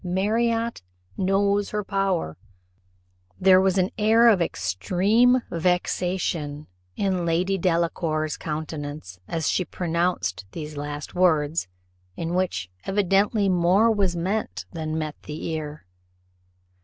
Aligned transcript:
Marriott 0.03 0.81
knows 1.15 1.69
her 1.69 1.83
power." 1.83 2.35
There 3.39 3.61
was 3.61 3.77
an 3.77 3.91
air 3.99 4.29
of 4.29 4.41
extreme 4.41 5.43
vexation 5.51 6.65
in 6.95 7.23
Lady 7.23 7.55
Delacour's 7.59 8.35
countenance 8.35 9.19
as 9.27 9.47
she 9.47 9.63
pronounced 9.63 10.43
these 10.53 10.75
last 10.75 11.13
words, 11.13 11.67
in 12.17 12.33
which 12.33 12.71
evidently 12.83 13.47
more 13.47 13.91
was 13.91 14.15
meant 14.15 14.65
than 14.73 14.97
met 14.97 15.15
the 15.27 15.45
ear. 15.49 15.85